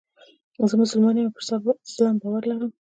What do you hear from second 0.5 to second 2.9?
زه مسلمان یم او پر اسلام باور لرم.